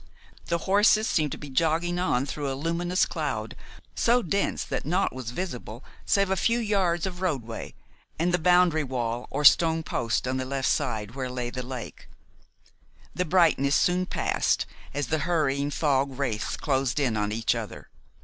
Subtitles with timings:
[0.47, 3.55] The horses seemed to be jogging on through a luminous cloud,
[3.93, 7.75] so dense that naught was visible save a few yards of roadway
[8.17, 12.09] and the boundary wall or stone posts on the left side, where lay the lake.
[13.13, 17.89] The brightness soon passed, as the hurrying fog wraiths closed in on each other.